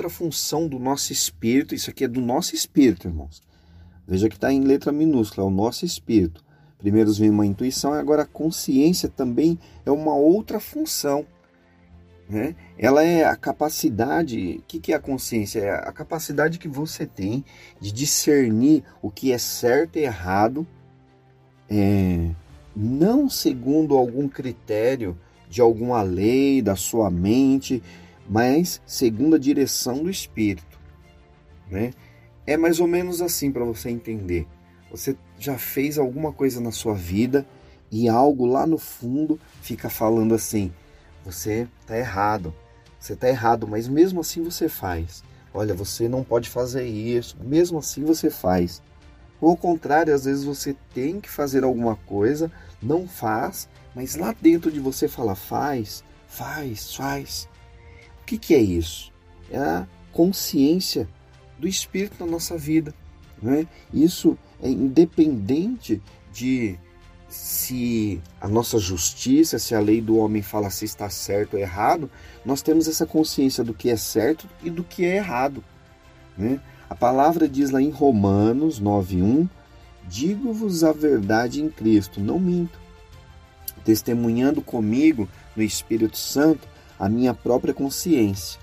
outra 0.00 0.08
função 0.08 0.66
do 0.66 0.78
nosso 0.78 1.12
espírito. 1.12 1.74
Isso 1.74 1.90
aqui 1.90 2.04
é 2.04 2.08
do 2.08 2.20
nosso 2.20 2.54
espírito, 2.54 3.06
irmãos. 3.06 3.42
Veja 4.08 4.28
que 4.28 4.34
está 4.34 4.50
em 4.52 4.62
letra 4.62 4.90
minúscula, 4.90 5.46
é 5.46 5.48
o 5.48 5.52
nosso 5.52 5.84
espírito. 5.84 6.42
Primeiro 6.78 7.12
vem 7.12 7.28
uma 7.28 7.44
intuição, 7.44 7.92
agora 7.92 8.22
a 8.22 8.26
consciência 8.26 9.08
também 9.08 9.58
é 9.84 9.90
uma 9.90 10.14
outra 10.14 10.58
função. 10.58 11.26
Né? 12.28 12.56
Ela 12.78 13.04
é 13.04 13.24
a 13.24 13.36
capacidade. 13.36 14.56
O 14.60 14.62
que, 14.62 14.80
que 14.80 14.92
é 14.92 14.96
a 14.96 15.00
consciência? 15.00 15.60
É 15.60 15.70
a 15.70 15.92
capacidade 15.92 16.58
que 16.58 16.68
você 16.68 17.04
tem 17.04 17.44
de 17.78 17.92
discernir 17.92 18.82
o 19.02 19.10
que 19.10 19.32
é 19.32 19.38
certo 19.38 19.96
e 19.96 20.04
errado, 20.04 20.66
é, 21.68 22.30
não 22.74 23.28
segundo 23.28 23.96
algum 23.96 24.26
critério 24.26 25.18
de 25.48 25.60
alguma 25.60 26.02
lei 26.02 26.62
da 26.62 26.76
sua 26.76 27.10
mente, 27.10 27.82
mas 28.30 28.80
segundo 28.86 29.34
a 29.34 29.38
direção 29.40 30.04
do 30.04 30.08
Espírito. 30.08 30.78
Né? 31.68 31.92
É 32.46 32.56
mais 32.56 32.78
ou 32.78 32.86
menos 32.86 33.20
assim 33.20 33.50
para 33.50 33.64
você 33.64 33.90
entender. 33.90 34.46
Você 34.88 35.16
já 35.36 35.58
fez 35.58 35.98
alguma 35.98 36.32
coisa 36.32 36.60
na 36.60 36.70
sua 36.70 36.94
vida 36.94 37.44
e 37.90 38.08
algo 38.08 38.46
lá 38.46 38.68
no 38.68 38.78
fundo 38.78 39.38
fica 39.60 39.90
falando 39.90 40.32
assim: 40.32 40.72
você 41.24 41.66
está 41.80 41.98
errado, 41.98 42.54
você 43.00 43.14
está 43.14 43.28
errado, 43.28 43.66
mas 43.66 43.88
mesmo 43.88 44.20
assim 44.20 44.44
você 44.44 44.68
faz. 44.68 45.24
Olha, 45.52 45.74
você 45.74 46.08
não 46.08 46.22
pode 46.22 46.48
fazer 46.48 46.86
isso, 46.86 47.36
mesmo 47.42 47.80
assim 47.80 48.04
você 48.04 48.30
faz. 48.30 48.80
Ou 49.40 49.50
ao 49.50 49.56
contrário, 49.56 50.14
às 50.14 50.24
vezes 50.24 50.44
você 50.44 50.76
tem 50.94 51.20
que 51.20 51.28
fazer 51.28 51.64
alguma 51.64 51.96
coisa, 51.96 52.52
não 52.80 53.08
faz, 53.08 53.68
mas 53.92 54.14
lá 54.14 54.32
dentro 54.40 54.70
de 54.70 54.78
você 54.78 55.08
fala: 55.08 55.34
faz, 55.34 56.04
faz, 56.28 56.94
faz. 56.94 57.48
Que, 58.30 58.38
que 58.38 58.54
é 58.54 58.60
isso? 58.60 59.12
É 59.50 59.58
a 59.58 59.88
consciência 60.12 61.08
do 61.58 61.66
Espírito 61.66 62.24
na 62.24 62.30
nossa 62.30 62.56
vida. 62.56 62.94
Né? 63.42 63.66
Isso 63.92 64.38
é 64.62 64.68
independente 64.68 66.00
de 66.32 66.78
se 67.28 68.22
a 68.40 68.46
nossa 68.46 68.78
justiça, 68.78 69.58
se 69.58 69.74
a 69.74 69.80
lei 69.80 70.00
do 70.00 70.16
homem 70.16 70.42
fala 70.42 70.70
se 70.70 70.84
está 70.84 71.10
certo 71.10 71.54
ou 71.54 71.60
errado, 71.60 72.08
nós 72.44 72.62
temos 72.62 72.86
essa 72.86 73.04
consciência 73.04 73.64
do 73.64 73.74
que 73.74 73.90
é 73.90 73.96
certo 73.96 74.48
e 74.62 74.70
do 74.70 74.84
que 74.84 75.04
é 75.04 75.16
errado. 75.16 75.64
Né? 76.38 76.60
A 76.88 76.94
palavra 76.94 77.48
diz 77.48 77.72
lá 77.72 77.82
em 77.82 77.90
Romanos 77.90 78.80
9,1: 78.80 79.48
Digo-vos 80.08 80.84
a 80.84 80.92
verdade 80.92 81.60
em 81.60 81.68
Cristo, 81.68 82.20
não 82.20 82.38
minto, 82.38 82.78
testemunhando 83.84 84.62
comigo 84.62 85.28
no 85.56 85.64
Espírito 85.64 86.16
Santo 86.16 86.68
a 87.00 87.08
minha 87.08 87.32
própria 87.32 87.72
consciência. 87.72 88.60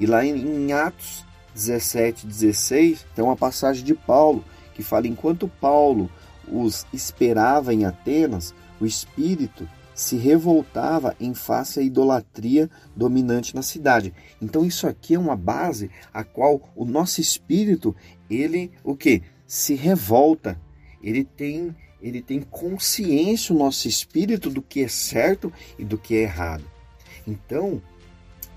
E 0.00 0.04
lá 0.04 0.24
em 0.24 0.72
Atos 0.72 1.24
17, 1.54 2.26
16, 2.26 3.06
tem 3.14 3.24
uma 3.24 3.36
passagem 3.36 3.84
de 3.84 3.94
Paulo 3.94 4.44
que 4.74 4.82
fala: 4.82 5.06
enquanto 5.06 5.48
Paulo 5.48 6.10
os 6.50 6.84
esperava 6.92 7.72
em 7.72 7.84
Atenas, 7.84 8.52
o 8.80 8.84
espírito 8.84 9.68
se 9.94 10.16
revoltava 10.16 11.16
em 11.18 11.34
face 11.34 11.80
à 11.80 11.82
idolatria 11.82 12.70
dominante 12.94 13.54
na 13.54 13.62
cidade. 13.62 14.14
Então 14.40 14.64
isso 14.64 14.86
aqui 14.86 15.14
é 15.14 15.18
uma 15.18 15.34
base 15.34 15.90
a 16.12 16.22
qual 16.22 16.60
o 16.76 16.84
nosso 16.84 17.20
espírito, 17.20 17.94
ele 18.30 18.70
o 18.84 18.94
que? 18.94 19.22
Se 19.46 19.74
revolta. 19.74 20.60
Ele 21.02 21.24
tem 21.24 21.74
ele 22.00 22.22
tem 22.22 22.40
consciência 22.40 23.52
o 23.52 23.58
nosso 23.58 23.88
espírito 23.88 24.48
do 24.50 24.62
que 24.62 24.84
é 24.84 24.88
certo 24.88 25.52
e 25.76 25.84
do 25.84 25.98
que 25.98 26.14
é 26.14 26.22
errado. 26.22 26.64
Então, 27.28 27.82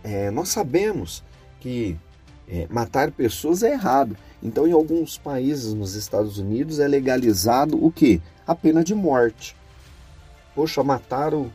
é, 0.02 0.32
nós 0.32 0.48
sabemos 0.48 1.22
que 1.60 1.98
é, 2.48 2.68
matar 2.70 3.12
pessoas 3.12 3.64
é 3.64 3.74
errado. 3.74 4.16
Então, 4.42 4.66
em 4.66 4.72
alguns 4.72 5.18
países 5.18 5.74
nos 5.74 5.94
Estados 5.94 6.38
Unidos 6.38 6.80
é 6.80 6.88
legalizado 6.88 7.84
o 7.84 7.92
que? 7.92 8.22
A 8.48 8.56
pena 8.56 8.84
de 8.84 8.96
morte. 8.96 9.56
Poxa, 10.56 10.82
mataram, 10.84 11.52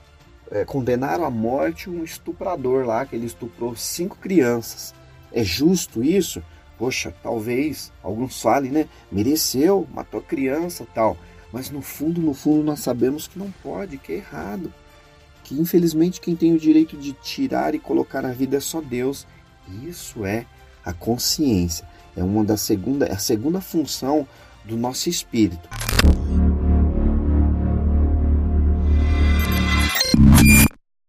é, 0.50 0.64
condenaram 0.64 1.24
à 1.24 1.30
morte 1.30 1.88
um 1.88 2.04
estuprador 2.04 2.84
lá, 2.84 3.04
que 3.06 3.16
ele 3.16 3.26
estuprou 3.26 3.74
cinco 3.74 4.16
crianças. 4.18 4.94
É 5.32 5.42
justo 5.42 6.04
isso? 6.04 6.42
Poxa, 6.78 7.14
talvez 7.22 7.90
alguns 8.02 8.40
falem, 8.40 8.70
né? 8.70 8.88
Mereceu, 9.10 9.86
matou 9.92 10.20
criança 10.20 10.86
tal. 10.94 11.16
Mas 11.50 11.70
no 11.70 11.80
fundo, 11.80 12.20
no 12.20 12.34
fundo, 12.34 12.62
nós 12.62 12.80
sabemos 12.80 13.26
que 13.26 13.38
não 13.38 13.50
pode, 13.62 13.96
que 13.96 14.12
é 14.12 14.16
errado. 14.16 14.72
Que 15.46 15.54
infelizmente 15.54 16.20
quem 16.20 16.34
tem 16.34 16.52
o 16.52 16.58
direito 16.58 16.96
de 16.96 17.12
tirar 17.12 17.72
e 17.72 17.78
colocar 17.78 18.26
a 18.26 18.32
vida 18.32 18.56
é 18.56 18.60
só 18.60 18.80
Deus. 18.80 19.24
Isso 19.86 20.24
é 20.24 20.44
a 20.84 20.92
consciência. 20.92 21.86
É 22.16 22.24
uma 22.24 22.44
da 22.44 22.56
segunda, 22.56 23.06
a 23.06 23.16
segunda 23.16 23.60
função 23.60 24.26
do 24.64 24.76
nosso 24.76 25.08
espírito. 25.08 25.68